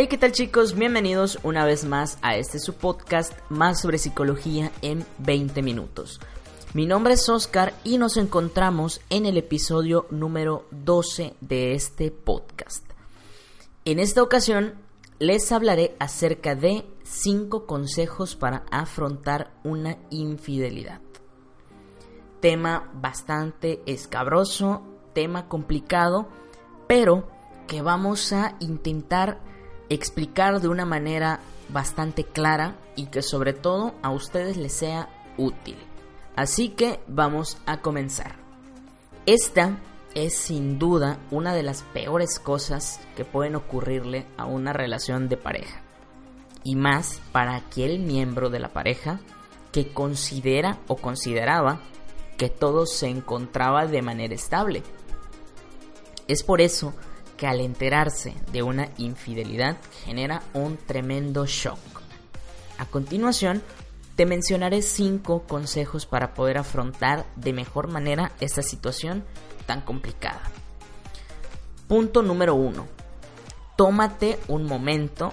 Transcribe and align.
Hey, 0.00 0.06
¿qué 0.06 0.16
tal 0.16 0.32
chicos? 0.32 0.74
Bienvenidos 0.74 1.38
una 1.42 1.66
vez 1.66 1.84
más 1.84 2.16
a 2.22 2.34
este 2.34 2.58
su 2.58 2.72
podcast 2.72 3.34
más 3.50 3.82
sobre 3.82 3.98
psicología 3.98 4.72
en 4.80 5.04
20 5.18 5.60
minutos. 5.60 6.20
Mi 6.72 6.86
nombre 6.86 7.12
es 7.12 7.28
Oscar 7.28 7.74
y 7.84 7.98
nos 7.98 8.16
encontramos 8.16 9.02
en 9.10 9.26
el 9.26 9.36
episodio 9.36 10.06
número 10.08 10.64
12 10.70 11.34
de 11.42 11.74
este 11.74 12.10
podcast. 12.10 12.82
En 13.84 13.98
esta 13.98 14.22
ocasión 14.22 14.72
les 15.18 15.52
hablaré 15.52 15.94
acerca 15.98 16.54
de 16.54 16.86
5 17.02 17.66
consejos 17.66 18.36
para 18.36 18.64
afrontar 18.70 19.50
una 19.64 19.98
infidelidad. 20.08 21.02
Tema 22.40 22.90
bastante 22.94 23.82
escabroso, 23.84 24.80
tema 25.12 25.46
complicado, 25.46 26.26
pero 26.88 27.28
que 27.66 27.82
vamos 27.82 28.32
a 28.32 28.56
intentar 28.60 29.49
explicar 29.90 30.60
de 30.60 30.68
una 30.68 30.86
manera 30.86 31.40
bastante 31.68 32.24
clara 32.24 32.76
y 32.96 33.06
que 33.06 33.22
sobre 33.22 33.52
todo 33.52 33.94
a 34.02 34.10
ustedes 34.10 34.56
les 34.56 34.72
sea 34.72 35.08
útil. 35.36 35.76
Así 36.36 36.70
que 36.70 37.00
vamos 37.06 37.58
a 37.66 37.80
comenzar. 37.80 38.36
Esta 39.26 39.78
es 40.14 40.36
sin 40.36 40.78
duda 40.78 41.18
una 41.30 41.54
de 41.54 41.62
las 41.62 41.82
peores 41.82 42.38
cosas 42.38 43.00
que 43.16 43.24
pueden 43.24 43.56
ocurrirle 43.56 44.26
a 44.36 44.46
una 44.46 44.72
relación 44.72 45.28
de 45.28 45.36
pareja. 45.36 45.82
Y 46.64 46.76
más 46.76 47.20
para 47.32 47.56
aquel 47.56 47.98
miembro 47.98 48.48
de 48.50 48.60
la 48.60 48.68
pareja 48.68 49.20
que 49.72 49.92
considera 49.92 50.78
o 50.88 50.96
consideraba 50.96 51.80
que 52.36 52.48
todo 52.48 52.86
se 52.86 53.08
encontraba 53.08 53.86
de 53.86 54.02
manera 54.02 54.34
estable. 54.34 54.82
Es 56.26 56.42
por 56.42 56.60
eso 56.60 56.94
que 57.40 57.46
al 57.46 57.62
enterarse 57.62 58.34
de 58.52 58.62
una 58.62 58.90
infidelidad 58.98 59.78
genera 60.04 60.42
un 60.52 60.76
tremendo 60.76 61.46
shock. 61.46 61.78
A 62.76 62.84
continuación, 62.84 63.62
te 64.14 64.26
mencionaré 64.26 64.82
5 64.82 65.44
consejos 65.44 66.04
para 66.04 66.34
poder 66.34 66.58
afrontar 66.58 67.24
de 67.36 67.54
mejor 67.54 67.88
manera 67.88 68.32
esta 68.40 68.60
situación 68.60 69.24
tan 69.64 69.80
complicada. 69.80 70.42
Punto 71.88 72.20
número 72.20 72.56
1. 72.56 72.86
Tómate 73.74 74.38
un 74.48 74.66
momento 74.66 75.32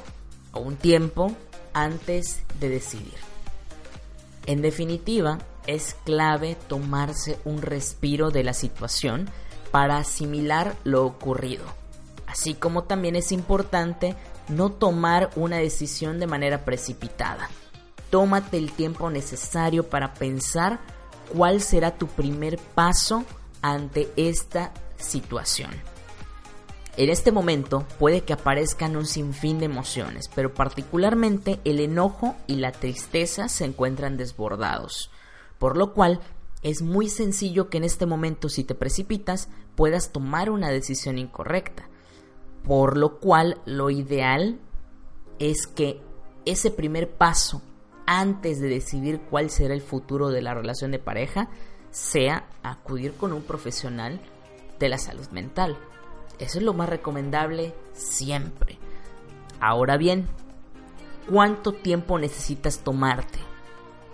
o 0.53 0.61
un 0.61 0.77
tiempo 0.77 1.35
antes 1.73 2.41
de 2.61 2.69
decidir. 2.69 3.17
En 4.45 4.61
definitiva, 4.61 5.39
es 5.67 5.97
clave 6.05 6.55
tomarse 6.69 7.37
un 7.43 7.61
respiro 7.61 8.31
de 8.31 8.45
la 8.45 8.53
situación 8.53 9.29
para 9.71 9.97
asimilar 9.97 10.77
lo 10.85 11.05
ocurrido. 11.05 11.65
Así 12.27 12.53
como 12.53 12.83
también 12.83 13.15
es 13.15 13.31
importante 13.31 14.15
no 14.49 14.71
tomar 14.71 15.31
una 15.35 15.57
decisión 15.57 16.19
de 16.19 16.27
manera 16.27 16.63
precipitada. 16.63 17.49
Tómate 18.09 18.57
el 18.57 18.71
tiempo 18.71 19.09
necesario 19.09 19.89
para 19.89 20.13
pensar 20.13 20.79
cuál 21.33 21.61
será 21.61 21.97
tu 21.97 22.07
primer 22.07 22.57
paso 22.57 23.25
ante 23.61 24.11
esta 24.15 24.71
situación. 24.97 25.71
En 26.97 27.09
este 27.09 27.31
momento 27.31 27.85
puede 27.99 28.21
que 28.21 28.33
aparezcan 28.33 28.95
un 28.97 29.05
sinfín 29.05 29.59
de 29.59 29.65
emociones, 29.65 30.29
pero 30.33 30.53
particularmente 30.53 31.59
el 31.63 31.79
enojo 31.79 32.35
y 32.47 32.55
la 32.55 32.71
tristeza 32.71 33.49
se 33.49 33.65
encuentran 33.65 34.17
desbordados, 34.17 35.11
por 35.59 35.77
lo 35.77 35.93
cual 35.93 36.19
es 36.63 36.81
muy 36.81 37.07
sencillo 37.07 37.69
que 37.69 37.77
en 37.77 37.83
este 37.83 38.07
momento 38.07 38.49
si 38.49 38.63
te 38.63 38.73
precipitas 38.73 39.47
puedas 39.75 40.11
tomar 40.11 40.49
una 40.49 40.69
decisión 40.69 41.19
incorrecta, 41.19 41.87
por 42.67 42.97
lo 42.97 43.19
cual 43.19 43.61
lo 43.65 43.89
ideal 43.89 44.59
es 45.39 45.67
que 45.67 46.01
ese 46.45 46.69
primer 46.69 47.09
paso 47.09 47.61
antes 48.05 48.59
de 48.59 48.67
decidir 48.67 49.21
cuál 49.29 49.49
será 49.49 49.73
el 49.73 49.81
futuro 49.81 50.29
de 50.29 50.41
la 50.41 50.53
relación 50.53 50.91
de 50.91 50.99
pareja 50.99 51.49
sea 51.91 52.47
acudir 52.63 53.13
con 53.13 53.33
un 53.33 53.41
profesional 53.41 54.19
de 54.79 54.89
la 54.89 54.97
salud 54.97 55.27
mental. 55.29 55.77
Eso 56.39 56.59
es 56.59 56.63
lo 56.63 56.73
más 56.73 56.89
recomendable 56.89 57.73
siempre. 57.93 58.77
Ahora 59.59 59.97
bien, 59.97 60.27
¿cuánto 61.29 61.73
tiempo 61.73 62.19
necesitas 62.19 62.79
tomarte? 62.79 63.39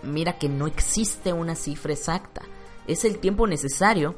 Mira 0.02 0.38
que 0.38 0.48
no 0.48 0.66
existe 0.66 1.32
una 1.32 1.54
cifra 1.54 1.92
exacta. 1.92 2.42
Es 2.86 3.04
el 3.04 3.18
tiempo 3.18 3.46
necesario 3.46 4.14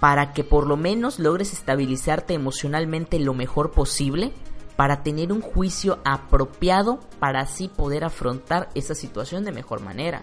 para 0.00 0.32
que 0.32 0.44
por 0.44 0.66
lo 0.66 0.76
menos 0.76 1.18
logres 1.18 1.52
estabilizarte 1.52 2.34
emocionalmente 2.34 3.18
lo 3.18 3.34
mejor 3.34 3.70
posible 3.72 4.32
para 4.76 5.02
tener 5.02 5.32
un 5.32 5.40
juicio 5.40 6.00
apropiado 6.04 7.00
para 7.18 7.40
así 7.40 7.68
poder 7.68 8.04
afrontar 8.04 8.68
esa 8.74 8.94
situación 8.94 9.44
de 9.44 9.52
mejor 9.52 9.80
manera. 9.80 10.22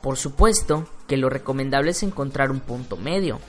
Por 0.00 0.16
supuesto 0.16 0.86
que 1.08 1.16
lo 1.16 1.28
recomendable 1.28 1.90
es 1.90 2.02
encontrar 2.04 2.52
un 2.52 2.60
punto 2.60 2.96
medio, 2.96 3.40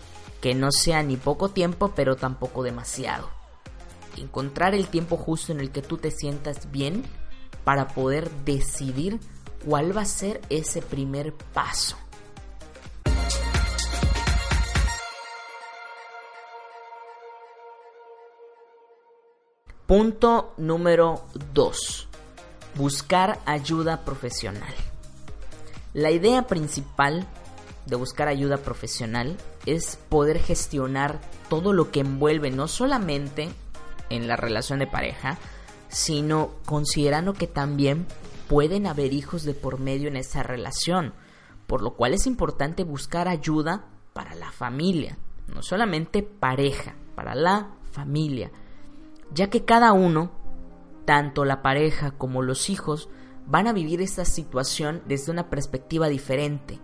que 0.41 0.55
no 0.55 0.71
sea 0.71 1.03
ni 1.03 1.17
poco 1.17 1.49
tiempo 1.49 1.93
pero 1.95 2.15
tampoco 2.15 2.63
demasiado. 2.63 3.29
Encontrar 4.17 4.73
el 4.73 4.87
tiempo 4.87 5.17
justo 5.17 5.51
en 5.51 5.59
el 5.59 5.71
que 5.71 5.83
tú 5.83 5.97
te 5.97 6.09
sientas 6.09 6.71
bien 6.71 7.03
para 7.63 7.89
poder 7.89 8.31
decidir 8.45 9.19
cuál 9.63 9.95
va 9.95 10.01
a 10.01 10.05
ser 10.05 10.41
ese 10.49 10.81
primer 10.81 11.33
paso. 11.53 11.95
Punto 19.89 20.53
número 20.57 21.25
2. 21.55 22.07
Buscar 22.75 23.39
ayuda 23.47 24.05
profesional. 24.05 24.71
La 25.95 26.11
idea 26.11 26.45
principal 26.45 27.25
de 27.87 27.95
buscar 27.95 28.27
ayuda 28.27 28.57
profesional 28.57 29.35
es 29.65 29.95
poder 30.09 30.37
gestionar 30.37 31.19
todo 31.49 31.73
lo 31.73 31.89
que 31.89 32.01
envuelve 32.01 32.51
no 32.51 32.67
solamente 32.67 33.49
en 34.11 34.27
la 34.27 34.35
relación 34.35 34.77
de 34.77 34.85
pareja, 34.85 35.39
sino 35.87 36.51
considerando 36.67 37.33
que 37.33 37.47
también 37.47 38.05
pueden 38.47 38.85
haber 38.85 39.11
hijos 39.11 39.41
de 39.41 39.55
por 39.55 39.79
medio 39.79 40.07
en 40.07 40.17
esa 40.17 40.43
relación, 40.43 41.15
por 41.65 41.81
lo 41.81 41.95
cual 41.95 42.13
es 42.13 42.27
importante 42.27 42.83
buscar 42.83 43.27
ayuda 43.27 43.85
para 44.13 44.35
la 44.35 44.51
familia, 44.51 45.17
no 45.47 45.63
solamente 45.63 46.21
pareja, 46.21 46.93
para 47.15 47.33
la 47.33 47.71
familia 47.91 48.51
ya 49.33 49.49
que 49.49 49.65
cada 49.65 49.93
uno, 49.93 50.31
tanto 51.05 51.45
la 51.45 51.61
pareja 51.61 52.11
como 52.11 52.41
los 52.41 52.69
hijos, 52.69 53.09
van 53.45 53.67
a 53.67 53.73
vivir 53.73 54.01
esta 54.01 54.25
situación 54.25 55.01
desde 55.07 55.31
una 55.31 55.49
perspectiva 55.49 56.07
diferente, 56.07 56.79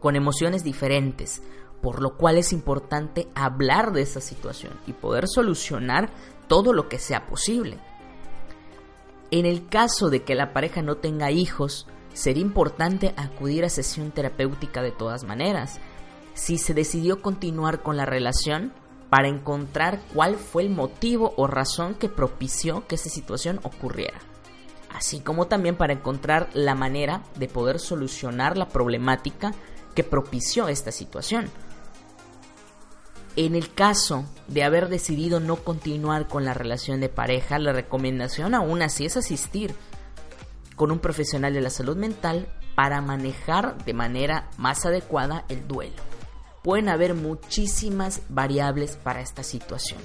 con 0.00 0.16
emociones 0.16 0.64
diferentes, 0.64 1.42
por 1.80 2.02
lo 2.02 2.16
cual 2.16 2.38
es 2.38 2.52
importante 2.52 3.28
hablar 3.34 3.92
de 3.92 4.02
esa 4.02 4.20
situación 4.20 4.74
y 4.86 4.92
poder 4.92 5.28
solucionar 5.28 6.10
todo 6.48 6.72
lo 6.72 6.88
que 6.88 6.98
sea 6.98 7.26
posible. 7.26 7.78
En 9.30 9.46
el 9.46 9.68
caso 9.68 10.10
de 10.10 10.22
que 10.22 10.34
la 10.34 10.52
pareja 10.52 10.82
no 10.82 10.96
tenga 10.96 11.30
hijos, 11.30 11.86
sería 12.12 12.42
importante 12.42 13.12
acudir 13.16 13.64
a 13.64 13.68
sesión 13.68 14.10
terapéutica 14.10 14.82
de 14.82 14.92
todas 14.92 15.24
maneras. 15.24 15.80
Si 16.34 16.58
se 16.58 16.74
decidió 16.74 17.22
continuar 17.22 17.82
con 17.82 17.96
la 17.96 18.06
relación, 18.06 18.72
para 19.10 19.28
encontrar 19.28 20.00
cuál 20.12 20.36
fue 20.36 20.62
el 20.62 20.70
motivo 20.70 21.34
o 21.36 21.46
razón 21.46 21.94
que 21.94 22.08
propició 22.08 22.86
que 22.86 22.96
esa 22.96 23.08
situación 23.08 23.60
ocurriera, 23.62 24.18
así 24.94 25.20
como 25.20 25.46
también 25.46 25.76
para 25.76 25.92
encontrar 25.92 26.48
la 26.54 26.74
manera 26.74 27.22
de 27.36 27.48
poder 27.48 27.78
solucionar 27.78 28.56
la 28.56 28.68
problemática 28.68 29.54
que 29.94 30.04
propició 30.04 30.68
esta 30.68 30.92
situación. 30.92 31.48
En 33.36 33.54
el 33.54 33.72
caso 33.72 34.24
de 34.48 34.64
haber 34.64 34.88
decidido 34.88 35.40
no 35.40 35.56
continuar 35.56 36.26
con 36.26 36.44
la 36.44 36.54
relación 36.54 37.00
de 37.00 37.10
pareja, 37.10 37.58
la 37.58 37.72
recomendación 37.72 38.54
aún 38.54 38.80
así 38.80 39.04
es 39.04 39.16
asistir 39.16 39.74
con 40.74 40.90
un 40.90 40.98
profesional 40.98 41.52
de 41.52 41.60
la 41.60 41.70
salud 41.70 41.96
mental 41.96 42.48
para 42.74 43.00
manejar 43.00 43.82
de 43.84 43.94
manera 43.94 44.48
más 44.56 44.84
adecuada 44.86 45.44
el 45.48 45.66
duelo 45.68 46.15
pueden 46.66 46.88
haber 46.88 47.14
muchísimas 47.14 48.22
variables 48.28 48.96
para 48.96 49.20
esta 49.20 49.44
situación. 49.44 50.00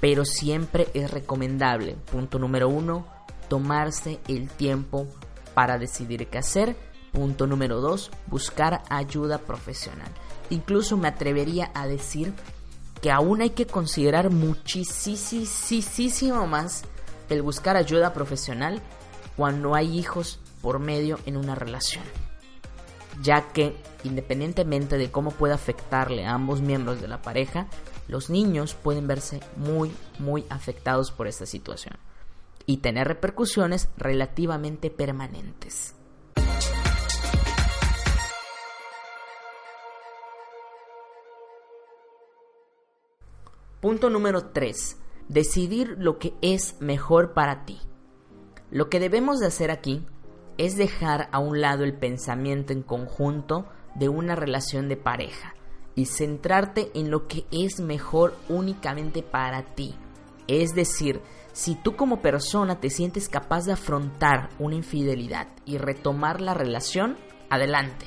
Pero 0.00 0.24
siempre 0.24 0.86
es 0.94 1.10
recomendable, 1.10 1.96
punto 2.12 2.38
número 2.38 2.68
uno, 2.68 3.04
tomarse 3.48 4.20
el 4.28 4.48
tiempo 4.48 5.08
para 5.52 5.76
decidir 5.76 6.28
qué 6.28 6.38
hacer. 6.38 6.76
Punto 7.10 7.48
número 7.48 7.80
dos, 7.80 8.12
buscar 8.28 8.84
ayuda 8.90 9.38
profesional. 9.38 10.12
Incluso 10.50 10.96
me 10.96 11.08
atrevería 11.08 11.72
a 11.74 11.88
decir 11.88 12.32
que 13.02 13.10
aún 13.10 13.40
hay 13.40 13.50
que 13.50 13.66
considerar 13.66 14.30
muchísimo 14.30 16.46
más 16.46 16.84
el 17.28 17.42
buscar 17.42 17.76
ayuda 17.76 18.14
profesional 18.14 18.80
cuando 19.36 19.74
hay 19.74 19.98
hijos 19.98 20.38
por 20.62 20.78
medio 20.78 21.18
en 21.26 21.36
una 21.36 21.56
relación 21.56 22.04
ya 23.22 23.52
que 23.52 23.76
independientemente 24.04 24.96
de 24.98 25.10
cómo 25.10 25.30
pueda 25.30 25.54
afectarle 25.54 26.24
a 26.24 26.34
ambos 26.34 26.60
miembros 26.60 27.00
de 27.00 27.08
la 27.08 27.22
pareja, 27.22 27.66
los 28.08 28.30
niños 28.30 28.74
pueden 28.74 29.06
verse 29.06 29.40
muy, 29.56 29.92
muy 30.18 30.44
afectados 30.48 31.12
por 31.12 31.26
esta 31.26 31.46
situación 31.46 31.96
y 32.66 32.78
tener 32.78 33.08
repercusiones 33.08 33.88
relativamente 33.96 34.90
permanentes. 34.90 35.94
Punto 43.80 44.10
número 44.10 44.50
3. 44.50 44.98
Decidir 45.28 45.96
lo 45.98 46.18
que 46.18 46.34
es 46.42 46.76
mejor 46.80 47.32
para 47.32 47.64
ti. 47.64 47.78
Lo 48.70 48.90
que 48.90 49.00
debemos 49.00 49.40
de 49.40 49.46
hacer 49.46 49.70
aquí 49.70 50.04
es 50.60 50.76
dejar 50.76 51.30
a 51.32 51.38
un 51.38 51.62
lado 51.62 51.84
el 51.84 51.94
pensamiento 51.94 52.74
en 52.74 52.82
conjunto 52.82 53.64
de 53.94 54.10
una 54.10 54.36
relación 54.36 54.90
de 54.90 54.98
pareja 54.98 55.54
y 55.94 56.04
centrarte 56.04 56.90
en 56.94 57.10
lo 57.10 57.28
que 57.28 57.46
es 57.50 57.80
mejor 57.80 58.36
únicamente 58.50 59.22
para 59.22 59.62
ti. 59.74 59.94
Es 60.48 60.74
decir, 60.74 61.22
si 61.54 61.76
tú 61.76 61.96
como 61.96 62.20
persona 62.20 62.78
te 62.78 62.90
sientes 62.90 63.30
capaz 63.30 63.64
de 63.64 63.72
afrontar 63.72 64.50
una 64.58 64.74
infidelidad 64.74 65.48
y 65.64 65.78
retomar 65.78 66.42
la 66.42 66.52
relación, 66.52 67.16
adelante. 67.48 68.04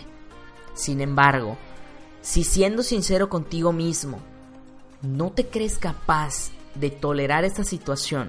Sin 0.76 1.02
embargo, 1.02 1.58
si 2.22 2.44
siendo 2.44 2.84
sincero 2.84 3.30
contigo 3.30 3.74
mismo, 3.74 4.20
no 5.02 5.32
te 5.32 5.48
crees 5.48 5.80
capaz 5.80 6.52
de 6.76 6.92
tolerar 6.92 7.46
esta 7.46 7.64
situación, 7.64 8.28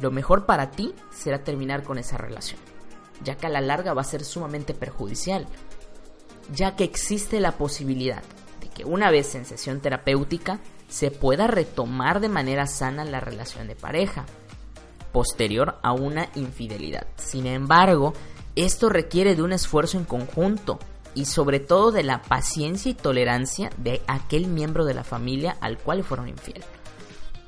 lo 0.00 0.10
mejor 0.10 0.46
para 0.46 0.70
ti 0.70 0.94
será 1.10 1.44
terminar 1.44 1.82
con 1.82 1.98
esa 1.98 2.16
relación, 2.16 2.58
ya 3.24 3.36
que 3.36 3.46
a 3.46 3.50
la 3.50 3.60
larga 3.60 3.94
va 3.94 4.02
a 4.02 4.04
ser 4.04 4.24
sumamente 4.24 4.74
perjudicial, 4.74 5.46
ya 6.52 6.76
que 6.76 6.84
existe 6.84 7.40
la 7.40 7.52
posibilidad 7.52 8.22
de 8.60 8.68
que 8.68 8.84
una 8.84 9.10
vez 9.10 9.34
en 9.34 9.44
sesión 9.44 9.80
terapéutica 9.80 10.60
se 10.88 11.10
pueda 11.10 11.46
retomar 11.46 12.20
de 12.20 12.28
manera 12.28 12.66
sana 12.66 13.04
la 13.04 13.20
relación 13.20 13.66
de 13.66 13.76
pareja, 13.76 14.26
posterior 15.12 15.78
a 15.82 15.92
una 15.92 16.28
infidelidad. 16.34 17.06
Sin 17.16 17.46
embargo, 17.46 18.12
esto 18.54 18.88
requiere 18.88 19.34
de 19.34 19.42
un 19.42 19.52
esfuerzo 19.52 19.98
en 19.98 20.04
conjunto 20.04 20.78
y 21.14 21.24
sobre 21.24 21.60
todo 21.60 21.92
de 21.92 22.02
la 22.02 22.22
paciencia 22.22 22.90
y 22.90 22.94
tolerancia 22.94 23.70
de 23.78 24.02
aquel 24.06 24.46
miembro 24.46 24.84
de 24.84 24.94
la 24.94 25.04
familia 25.04 25.56
al 25.60 25.78
cual 25.78 26.04
fueron 26.04 26.28
infiel. 26.28 26.62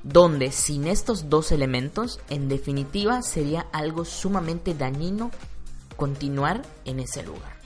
Donde 0.02 0.52
sin 0.52 0.86
estos 0.86 1.28
dos 1.28 1.52
elementos, 1.52 2.20
en 2.30 2.48
definitiva, 2.48 3.20
sería 3.22 3.66
algo 3.72 4.04
sumamente 4.04 4.74
dañino 4.74 5.30
continuar 5.98 6.62
en 6.86 7.00
ese 7.00 7.22
lugar. 7.22 7.58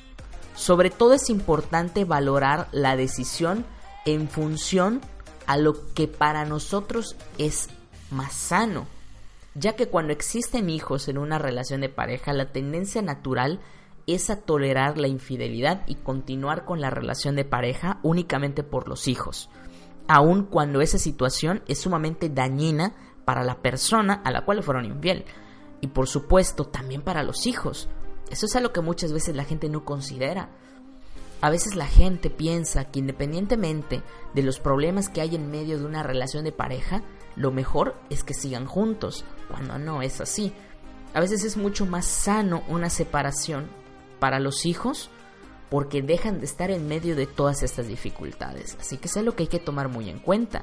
Sobre 0.56 0.90
todo 0.90 1.12
es 1.12 1.30
importante 1.30 2.04
valorar 2.04 2.66
la 2.72 2.96
decisión 2.96 3.64
en 4.04 4.28
función 4.28 5.00
a 5.46 5.56
lo 5.56 5.92
que 5.94 6.08
para 6.08 6.44
nosotros 6.44 7.14
es 7.38 7.68
más 8.10 8.32
sano, 8.32 8.86
ya 9.54 9.76
que 9.76 9.88
cuando 9.88 10.12
existen 10.12 10.70
hijos 10.70 11.08
en 11.08 11.18
una 11.18 11.38
relación 11.38 11.82
de 11.82 11.90
pareja, 11.90 12.32
la 12.32 12.52
tendencia 12.52 13.02
natural 13.02 13.60
es 14.06 14.30
a 14.30 14.40
tolerar 14.40 14.98
la 14.98 15.08
infidelidad 15.08 15.82
y 15.86 15.96
continuar 15.96 16.64
con 16.64 16.80
la 16.80 16.90
relación 16.90 17.36
de 17.36 17.44
pareja 17.44 18.00
únicamente 18.02 18.62
por 18.62 18.88
los 18.88 19.08
hijos, 19.08 19.50
aun 20.08 20.44
cuando 20.44 20.80
esa 20.80 20.98
situación 20.98 21.62
es 21.68 21.80
sumamente 21.80 22.28
dañina 22.28 22.94
para 23.24 23.44
la 23.44 23.60
persona 23.60 24.22
a 24.24 24.30
la 24.30 24.44
cual 24.44 24.62
fueron 24.62 24.86
infiel 24.86 25.26
y 25.80 25.88
por 25.88 26.08
supuesto 26.08 26.64
también 26.64 27.02
para 27.02 27.22
los 27.22 27.46
hijos. 27.46 27.88
Eso 28.32 28.46
es 28.46 28.56
algo 28.56 28.72
que 28.72 28.80
muchas 28.80 29.12
veces 29.12 29.36
la 29.36 29.44
gente 29.44 29.68
no 29.68 29.84
considera. 29.84 30.48
A 31.42 31.50
veces 31.50 31.76
la 31.76 31.86
gente 31.86 32.30
piensa 32.30 32.86
que 32.86 32.98
independientemente 32.98 34.02
de 34.32 34.42
los 34.42 34.58
problemas 34.58 35.10
que 35.10 35.20
hay 35.20 35.34
en 35.34 35.50
medio 35.50 35.78
de 35.78 35.84
una 35.84 36.02
relación 36.02 36.42
de 36.42 36.50
pareja, 36.50 37.02
lo 37.36 37.50
mejor 37.50 37.94
es 38.08 38.24
que 38.24 38.32
sigan 38.32 38.64
juntos, 38.64 39.26
cuando 39.48 39.78
no 39.78 40.00
es 40.00 40.22
así. 40.22 40.54
A 41.12 41.20
veces 41.20 41.44
es 41.44 41.58
mucho 41.58 41.84
más 41.84 42.06
sano 42.06 42.62
una 42.68 42.88
separación 42.88 43.68
para 44.18 44.40
los 44.40 44.64
hijos 44.64 45.10
porque 45.68 46.00
dejan 46.00 46.40
de 46.40 46.46
estar 46.46 46.70
en 46.70 46.88
medio 46.88 47.14
de 47.14 47.26
todas 47.26 47.62
estas 47.62 47.86
dificultades. 47.86 48.78
Así 48.80 48.96
que 48.96 49.08
es 49.08 49.16
algo 49.18 49.36
que 49.36 49.42
hay 49.42 49.48
que 49.48 49.58
tomar 49.58 49.88
muy 49.88 50.08
en 50.08 50.20
cuenta, 50.20 50.62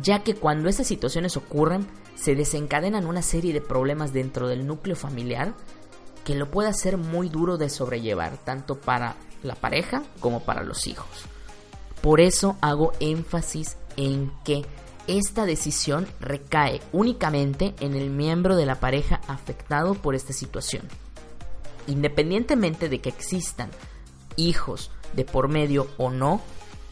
ya 0.00 0.22
que 0.22 0.34
cuando 0.34 0.70
estas 0.70 0.86
situaciones 0.86 1.36
ocurren, 1.36 1.86
se 2.14 2.34
desencadenan 2.34 3.06
una 3.06 3.20
serie 3.20 3.52
de 3.52 3.60
problemas 3.60 4.14
dentro 4.14 4.48
del 4.48 4.66
núcleo 4.66 4.96
familiar 4.96 5.54
que 6.26 6.34
lo 6.34 6.50
puede 6.50 6.68
hacer 6.68 6.98
muy 6.98 7.30
duro 7.30 7.56
de 7.56 7.70
sobrellevar, 7.70 8.36
tanto 8.36 8.78
para 8.78 9.16
la 9.42 9.54
pareja 9.54 10.02
como 10.20 10.40
para 10.40 10.62
los 10.62 10.86
hijos. 10.86 11.24
Por 12.02 12.20
eso 12.20 12.58
hago 12.60 12.92
énfasis 13.00 13.78
en 13.96 14.30
que 14.44 14.66
esta 15.06 15.46
decisión 15.46 16.06
recae 16.20 16.82
únicamente 16.92 17.74
en 17.80 17.94
el 17.94 18.10
miembro 18.10 18.56
de 18.56 18.66
la 18.66 18.74
pareja 18.74 19.22
afectado 19.26 19.94
por 19.94 20.14
esta 20.14 20.34
situación 20.34 20.82
independientemente 21.86 22.88
de 22.88 23.00
que 23.00 23.08
existan 23.08 23.70
hijos 24.36 24.90
de 25.12 25.24
por 25.24 25.48
medio 25.48 25.88
o 25.96 26.10
no, 26.10 26.40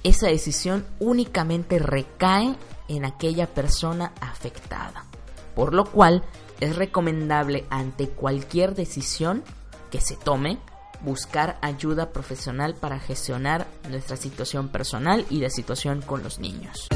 esa 0.02 0.28
decisión 0.28 0.86
únicamente 0.98 1.78
recae 1.78 2.56
en 2.88 3.04
aquella 3.04 3.46
persona 3.46 4.12
afectada. 4.20 5.04
Por 5.54 5.74
lo 5.74 5.84
cual 5.84 6.22
es 6.60 6.76
recomendable 6.76 7.64
ante 7.70 8.08
cualquier 8.08 8.74
decisión 8.74 9.42
que 9.90 10.00
se 10.00 10.16
tome 10.16 10.58
buscar 11.02 11.58
ayuda 11.60 12.12
profesional 12.12 12.74
para 12.74 12.98
gestionar 12.98 13.66
nuestra 13.88 14.16
situación 14.16 14.68
personal 14.68 15.26
y 15.30 15.40
la 15.40 15.50
situación 15.50 16.00
con 16.00 16.22
los 16.22 16.38
niños. 16.38 16.88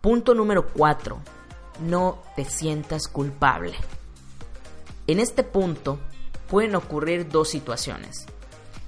Punto 0.00 0.34
número 0.34 0.68
4. 0.68 1.18
No 1.80 2.22
te 2.36 2.44
sientas 2.44 3.08
culpable. 3.08 3.74
En 5.08 5.18
este 5.18 5.42
punto 5.42 5.98
pueden 6.48 6.76
ocurrir 6.76 7.28
dos 7.28 7.48
situaciones. 7.48 8.26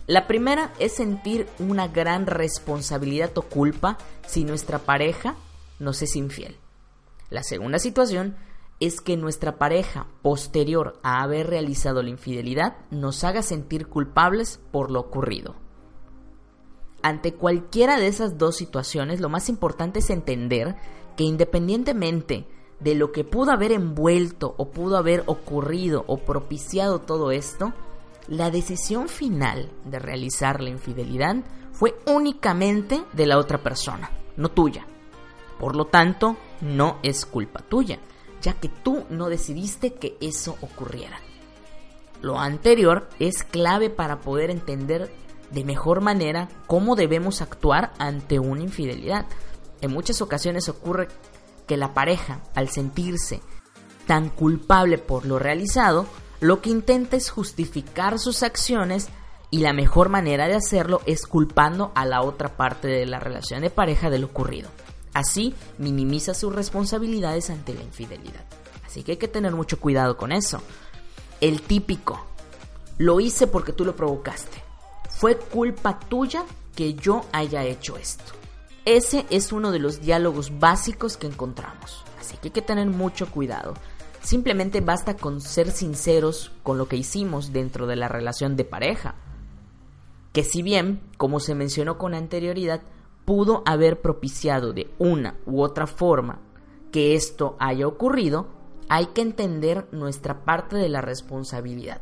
La 0.09 0.27
primera 0.27 0.73
es 0.79 0.93
sentir 0.93 1.47
una 1.59 1.87
gran 1.87 2.25
responsabilidad 2.25 3.37
o 3.37 3.43
culpa 3.43 3.99
si 4.27 4.43
nuestra 4.43 4.79
pareja 4.79 5.37
nos 5.79 6.01
es 6.01 6.17
infiel. 6.17 6.57
La 7.29 7.43
segunda 7.43 7.79
situación 7.79 8.35
es 8.81 9.03
que 9.03 9.19
nuestra 9.19 9.59
pareja, 9.59 10.07
posterior 10.23 10.99
a 11.03 11.23
haber 11.23 11.49
realizado 11.49 12.03
la 12.03 12.09
infidelidad, 12.09 12.79
nos 12.91 13.23
haga 13.23 13.43
sentir 13.43 13.87
culpables 13.89 14.61
por 14.73 14.91
lo 14.91 15.01
ocurrido. 15.01 15.57
Ante 17.03 17.35
cualquiera 17.35 17.99
de 17.99 18.07
esas 18.07 18.39
dos 18.39 18.57
situaciones, 18.57 19.21
lo 19.21 19.29
más 19.29 19.51
importante 19.51 19.99
es 19.99 20.09
entender 20.09 20.75
que 21.19 21.25
independientemente 21.25 22.47
de 22.81 22.95
lo 22.95 23.13
que 23.13 23.25
pudo 23.25 23.51
haber 23.51 23.73
envuelto 23.73 24.55
o 24.57 24.71
pudo 24.71 24.97
haber 24.97 25.23
ocurrido 25.27 26.05
o 26.07 26.17
propiciado 26.17 26.99
todo 26.99 27.31
esto, 27.31 27.75
la 28.29 28.51
decisión 28.51 29.09
final 29.09 29.71
de 29.85 29.99
realizar 29.99 30.61
la 30.61 30.69
infidelidad 30.69 31.37
fue 31.73 31.97
únicamente 32.07 33.03
de 33.13 33.27
la 33.27 33.39
otra 33.39 33.63
persona, 33.63 34.11
no 34.37 34.51
tuya. 34.51 34.87
Por 35.59 35.75
lo 35.75 35.87
tanto, 35.87 36.37
no 36.61 36.99
es 37.03 37.25
culpa 37.25 37.61
tuya, 37.61 37.99
ya 38.43 38.55
que 38.55 38.69
tú 38.69 39.05
no 39.11 39.29
decidiste 39.29 39.95
que 39.95 40.17
eso 40.21 40.57
ocurriera. 40.61 41.19
Lo 42.21 42.39
anterior 42.39 43.09
es 43.19 43.45
clave 43.45 43.91
para 43.91 44.21
poder 44.21 44.51
entender 44.51 45.11
de 45.51 45.65
mejor 45.65 46.01
manera 46.01 46.49
cómo 46.67 46.97
debemos 46.97 47.41
actuar 47.41 47.93
ante 47.99 48.39
una 48.39 48.63
infidelidad. 48.63 49.27
En 49.81 49.93
muchas 49.93 50.21
ocasiones 50.21 50.69
ocurre 50.69 51.09
que 51.67 51.77
la 51.77 51.95
pareja, 51.95 52.41
al 52.55 52.69
sentirse 52.69 53.41
tan 54.07 54.31
culpable 54.31 54.99
por 54.99 55.27
lo 55.27 55.39
realizado, 55.39 56.07
lo 56.41 56.61
que 56.61 56.71
intenta 56.71 57.17
es 57.17 57.31
justificar 57.31 58.19
sus 58.19 58.43
acciones 58.43 59.09
y 59.51 59.59
la 59.59 59.73
mejor 59.73 60.09
manera 60.09 60.47
de 60.47 60.55
hacerlo 60.55 61.01
es 61.07 61.27
culpando 61.27 61.91
a 61.95 62.05
la 62.05 62.23
otra 62.23 62.57
parte 62.57 62.87
de 62.87 63.07
la 63.07 63.19
relación 63.19 63.63
de 63.63 63.71
pareja 63.71 64.11
de 64.11 64.19
lo 64.19 64.27
ocurrido. 64.27 64.69
Así 65.15 65.55
minimiza 65.79 66.35
sus 66.35 66.55
responsabilidades 66.55 67.51
ante 67.51 67.75
la 67.75 67.83
infidelidad. 67.83 68.45
Así 68.87 69.03
que 69.03 69.13
hay 69.13 69.19
que 69.19 69.29
tener 69.29 69.53
mucho 69.53 69.81
cuidado 69.81 70.17
con 70.17 70.33
eso. 70.33 70.63
El 71.41 71.63
típico, 71.63 72.25
lo 72.99 73.21
hice 73.21 73.47
porque 73.47 73.73
tú 73.73 73.85
lo 73.85 73.97
provocaste. 73.97 74.63
Fue 75.09 75.37
culpa 75.37 75.99
tuya 75.99 76.45
que 76.77 76.95
yo 76.95 77.25
haya 77.33 77.65
hecho 77.65 77.97
esto. 77.97 78.33
Ese 78.85 79.27
es 79.31 79.53
uno 79.53 79.73
de 79.73 79.79
los 79.79 80.01
diálogos 80.01 80.59
básicos 80.59 81.17
que 81.17 81.27
encontramos, 81.27 82.05
así 82.19 82.37
que 82.37 82.49
hay 82.49 82.53
que 82.53 82.63
tener 82.63 82.87
mucho 82.87 83.31
cuidado. 83.31 83.75
Simplemente 84.23 84.81
basta 84.81 85.17
con 85.17 85.41
ser 85.41 85.71
sinceros 85.71 86.53
con 86.63 86.79
lo 86.79 86.89
que 86.89 86.97
hicimos 86.97 87.53
dentro 87.53 87.87
de 87.87 87.97
la 87.97 88.09
relación 88.09 88.57
de 88.57 88.65
pareja. 88.65 89.15
Que 90.33 90.45
si 90.45 90.63
bien, 90.63 91.01
como 91.17 91.41
se 91.41 91.55
mencionó 91.55 91.99
con 91.99 92.15
anterioridad, 92.15 92.83
pudo 93.25 93.63
haber 93.67 94.01
propiciado 94.01 94.73
de 94.73 94.91
una 94.99 95.37
u 95.47 95.63
otra 95.63 95.87
forma 95.87 96.41
que 96.93 97.15
esto 97.15 97.57
haya 97.59 97.87
ocurrido, 97.87 98.47
hay 98.89 99.07
que 99.07 99.21
entender 99.21 99.87
nuestra 99.93 100.45
parte 100.45 100.77
de 100.77 100.89
la 100.89 101.01
responsabilidad. 101.01 102.01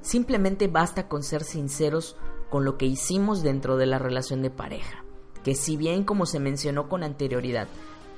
Simplemente 0.00 0.68
basta 0.68 1.08
con 1.08 1.22
ser 1.22 1.42
sinceros 1.42 2.16
con 2.50 2.64
lo 2.64 2.76
que 2.76 2.86
hicimos 2.86 3.42
dentro 3.42 3.76
de 3.76 3.86
la 3.86 3.98
relación 3.98 4.42
de 4.42 4.50
pareja, 4.50 5.04
que 5.42 5.54
si 5.54 5.76
bien 5.76 6.04
como 6.04 6.26
se 6.26 6.38
mencionó 6.38 6.88
con 6.88 7.02
anterioridad, 7.02 7.68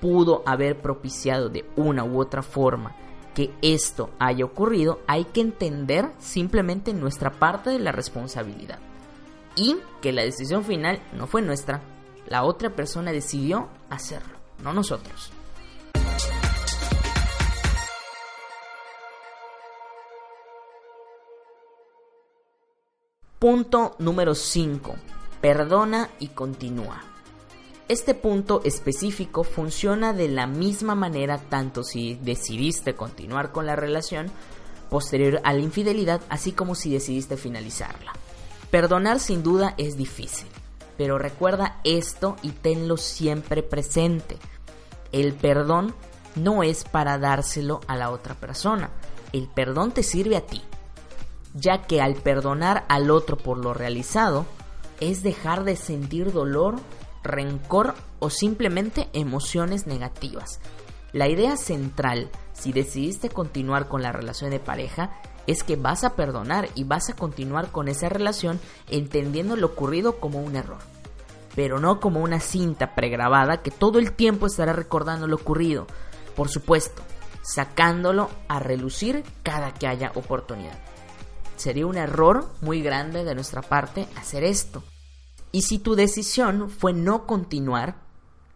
pudo 0.00 0.42
haber 0.46 0.80
propiciado 0.80 1.48
de 1.48 1.64
una 1.76 2.04
u 2.04 2.20
otra 2.20 2.42
forma 2.42 2.96
que 3.34 3.50
esto 3.62 4.10
haya 4.18 4.44
ocurrido, 4.44 5.00
hay 5.06 5.24
que 5.24 5.40
entender 5.40 6.10
simplemente 6.18 6.92
nuestra 6.92 7.30
parte 7.30 7.70
de 7.70 7.78
la 7.78 7.92
responsabilidad. 7.92 8.78
Y 9.56 9.76
que 10.00 10.12
la 10.12 10.22
decisión 10.22 10.64
final 10.64 11.00
no 11.16 11.26
fue 11.26 11.42
nuestra, 11.42 11.82
la 12.26 12.44
otra 12.44 12.70
persona 12.70 13.12
decidió 13.12 13.68
hacerlo, 13.88 14.34
no 14.62 14.72
nosotros. 14.72 15.32
Punto 23.40 23.96
número 23.98 24.34
5. 24.34 24.96
Perdona 25.40 26.10
y 26.18 26.28
continúa. 26.28 27.09
Este 27.90 28.14
punto 28.14 28.60
específico 28.62 29.42
funciona 29.42 30.12
de 30.12 30.28
la 30.28 30.46
misma 30.46 30.94
manera 30.94 31.38
tanto 31.38 31.82
si 31.82 32.14
decidiste 32.14 32.94
continuar 32.94 33.50
con 33.50 33.66
la 33.66 33.74
relación 33.74 34.30
posterior 34.88 35.40
a 35.42 35.52
la 35.52 35.58
infidelidad, 35.58 36.20
así 36.28 36.52
como 36.52 36.76
si 36.76 36.92
decidiste 36.92 37.36
finalizarla. 37.36 38.12
Perdonar 38.70 39.18
sin 39.18 39.42
duda 39.42 39.74
es 39.76 39.96
difícil, 39.96 40.46
pero 40.96 41.18
recuerda 41.18 41.80
esto 41.82 42.36
y 42.42 42.50
tenlo 42.50 42.96
siempre 42.96 43.64
presente. 43.64 44.38
El 45.10 45.34
perdón 45.34 45.92
no 46.36 46.62
es 46.62 46.84
para 46.84 47.18
dárselo 47.18 47.80
a 47.88 47.96
la 47.96 48.10
otra 48.10 48.36
persona, 48.36 48.90
el 49.32 49.48
perdón 49.48 49.90
te 49.90 50.04
sirve 50.04 50.36
a 50.36 50.46
ti, 50.46 50.62
ya 51.54 51.88
que 51.88 52.00
al 52.00 52.14
perdonar 52.14 52.84
al 52.88 53.10
otro 53.10 53.36
por 53.36 53.58
lo 53.58 53.74
realizado, 53.74 54.46
es 55.00 55.24
dejar 55.24 55.64
de 55.64 55.74
sentir 55.74 56.30
dolor 56.30 56.76
rencor 57.22 57.94
o 58.18 58.30
simplemente 58.30 59.08
emociones 59.12 59.86
negativas. 59.86 60.60
La 61.12 61.28
idea 61.28 61.56
central, 61.56 62.30
si 62.52 62.72
decidiste 62.72 63.30
continuar 63.30 63.88
con 63.88 64.02
la 64.02 64.12
relación 64.12 64.50
de 64.50 64.60
pareja, 64.60 65.20
es 65.46 65.64
que 65.64 65.76
vas 65.76 66.04
a 66.04 66.14
perdonar 66.14 66.68
y 66.74 66.84
vas 66.84 67.10
a 67.10 67.14
continuar 67.14 67.72
con 67.72 67.88
esa 67.88 68.08
relación 68.08 68.60
entendiendo 68.88 69.56
lo 69.56 69.68
ocurrido 69.68 70.20
como 70.20 70.40
un 70.40 70.54
error, 70.54 70.78
pero 71.56 71.80
no 71.80 71.98
como 71.98 72.20
una 72.20 72.38
cinta 72.38 72.94
pregrabada 72.94 73.62
que 73.62 73.70
todo 73.70 73.98
el 73.98 74.12
tiempo 74.12 74.46
estará 74.46 74.72
recordando 74.72 75.26
lo 75.26 75.36
ocurrido, 75.36 75.86
por 76.36 76.48
supuesto, 76.48 77.02
sacándolo 77.42 78.30
a 78.48 78.60
relucir 78.60 79.24
cada 79.42 79.74
que 79.74 79.88
haya 79.88 80.12
oportunidad. 80.14 80.78
Sería 81.56 81.86
un 81.86 81.96
error 81.96 82.48
muy 82.60 82.80
grande 82.80 83.24
de 83.24 83.34
nuestra 83.34 83.62
parte 83.62 84.06
hacer 84.16 84.44
esto. 84.44 84.82
Y 85.52 85.62
si 85.62 85.78
tu 85.78 85.96
decisión 85.96 86.70
fue 86.70 86.92
no 86.92 87.26
continuar, 87.26 88.02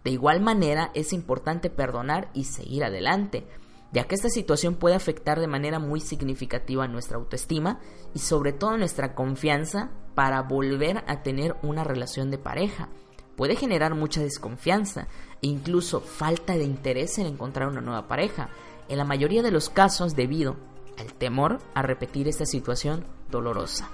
de 0.05 0.11
igual 0.11 0.41
manera 0.41 0.91
es 0.95 1.13
importante 1.13 1.71
perdonar 1.71 2.31
y 2.35 2.45
seguir 2.45 2.85
adelante, 2.85 3.47
ya 3.93 4.05
que 4.05 4.15
esta 4.15 4.29
situación 4.29 4.75
puede 4.75 4.95
afectar 4.95 5.41
de 5.41 5.49
manera 5.49 5.79
muy 5.79 6.01
significativa 6.01 6.87
nuestra 6.87 7.17
autoestima 7.17 7.81
y 8.15 8.21
sobre 8.21 8.53
todo 8.53 8.77
nuestra 8.77 9.15
confianza 9.15 9.91
para 10.15 10.43
volver 10.43 11.03
a 11.09 11.23
tener 11.23 11.57
una 11.63 11.85
relación 11.85 12.31
de 12.31 12.39
pareja. 12.39 12.89
Puede 13.37 13.57
generar 13.57 13.95
mucha 13.95 14.21
desconfianza 14.21 15.09
e 15.43 15.49
incluso 15.49 16.01
falta 16.01 16.55
de 16.55 16.65
interés 16.65 17.19
en 17.19 17.27
encontrar 17.27 17.69
una 17.69 17.81
nueva 17.81 18.07
pareja, 18.07 18.51
en 18.89 18.99
la 18.99 19.05
mayoría 19.05 19.43
de 19.43 19.51
los 19.51 19.71
casos 19.71 20.15
debido 20.15 20.57
al 20.99 21.13
temor 21.15 21.59
a 21.75 21.83
repetir 21.83 22.29
esta 22.29 22.47
situación 22.47 23.05
dolorosa. 23.31 23.89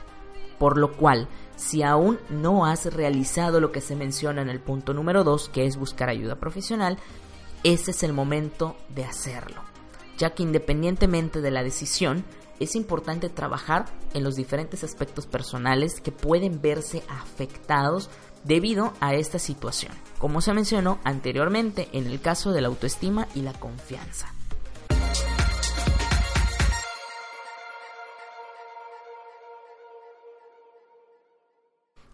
Por 0.61 0.77
lo 0.77 0.93
cual, 0.93 1.27
si 1.57 1.83
aún 1.83 2.19
no 2.29 2.67
has 2.67 2.85
realizado 2.93 3.61
lo 3.61 3.73
que 3.73 3.81
se 3.81 3.97
menciona 3.97 4.43
en 4.43 4.51
el 4.51 4.61
punto 4.61 4.93
número 4.93 5.25
2, 5.25 5.49
que 5.49 5.65
es 5.65 5.79
buscar 5.79 6.11
ayuda 6.11 6.37
profesional, 6.37 6.99
ese 7.65 7.93
es 7.93 8.03
el 8.03 8.13
momento 8.13 8.77
de 8.95 9.07
hacerlo, 9.07 9.63
ya 10.19 10.35
que 10.35 10.43
independientemente 10.43 11.41
de 11.41 11.51
la 11.51 11.63
decisión, 11.63 12.27
es 12.59 12.77
importante 12.77 13.31
trabajar 13.31 13.87
en 14.13 14.23
los 14.23 14.37
diferentes 14.37 14.85
aspectos 14.85 15.27
personales 15.27 16.03
que 16.03 16.13
pueden 16.13 16.61
verse 16.61 17.05
afectados 17.09 18.11
debido 18.45 18.93
a 19.01 19.15
esta 19.15 19.39
situación, 19.39 19.93
como 20.19 20.43
se 20.43 20.53
mencionó 20.53 20.99
anteriormente 21.05 21.89
en 21.93 22.07
el 22.07 22.21
caso 22.21 22.53
de 22.53 22.61
la 22.61 22.69
autoestima 22.69 23.29
y 23.35 23.41
la 23.41 23.55
confianza. 23.55 24.35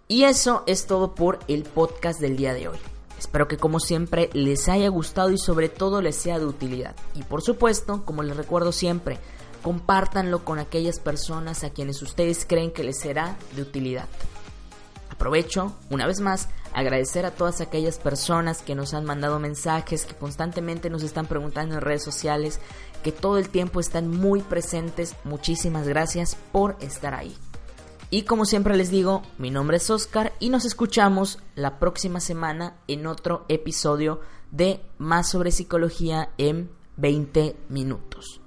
Y 0.08 0.22
eso 0.22 0.62
es 0.66 0.86
todo 0.86 1.16
por 1.16 1.40
el 1.48 1.64
podcast 1.64 2.20
del 2.20 2.36
día 2.36 2.54
de 2.54 2.68
hoy. 2.68 2.78
Espero 3.18 3.48
que 3.48 3.56
como 3.56 3.80
siempre 3.80 4.30
les 4.34 4.68
haya 4.68 4.88
gustado 4.88 5.30
y 5.30 5.38
sobre 5.38 5.68
todo 5.68 6.00
les 6.00 6.14
sea 6.14 6.38
de 6.38 6.46
utilidad. 6.46 6.94
Y 7.14 7.25
por 7.25 7.42
supuesto, 7.42 8.04
como 8.04 8.22
les 8.22 8.36
recuerdo 8.36 8.70
siempre, 8.70 9.18
compártanlo 9.62 10.44
con 10.44 10.60
aquellas 10.60 11.00
personas 11.00 11.64
a 11.64 11.70
quienes 11.70 12.02
ustedes 12.02 12.46
creen 12.46 12.70
que 12.70 12.84
les 12.84 13.00
será 13.00 13.36
de 13.56 13.62
utilidad. 13.62 14.06
Aprovecho, 15.10 15.72
una 15.90 16.06
vez 16.06 16.20
más, 16.20 16.50
agradecer 16.72 17.26
a 17.26 17.32
todas 17.32 17.60
aquellas 17.60 17.98
personas 17.98 18.62
que 18.62 18.76
nos 18.76 18.94
han 18.94 19.06
mandado 19.06 19.40
mensajes, 19.40 20.04
que 20.04 20.14
constantemente 20.14 20.88
nos 20.88 21.02
están 21.02 21.26
preguntando 21.26 21.75
en 21.75 21.80
redes 21.80 22.04
sociales, 22.04 22.60
que 23.02 23.10
todo 23.10 23.38
el 23.38 23.48
tiempo 23.48 23.80
están 23.80 24.08
muy 24.08 24.42
presentes. 24.42 25.16
Muchísimas 25.25 25.88
gracias 25.88 26.36
por 26.52 26.76
estar 26.80 27.14
ahí. 27.14 27.34
Y 28.10 28.22
como 28.22 28.44
siempre 28.44 28.76
les 28.76 28.90
digo, 28.90 29.22
mi 29.38 29.50
nombre 29.50 29.78
es 29.78 29.90
Oscar 29.90 30.32
y 30.38 30.50
nos 30.50 30.64
escuchamos 30.64 31.38
la 31.54 31.78
próxima 31.78 32.20
semana 32.20 32.76
en 32.86 33.06
otro 33.06 33.44
episodio 33.48 34.20
de 34.52 34.80
Más 34.98 35.30
sobre 35.30 35.50
psicología 35.50 36.30
en 36.38 36.70
20 36.96 37.56
minutos. 37.68 38.40